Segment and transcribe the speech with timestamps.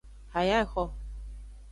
[0.33, 0.83] Haya exo.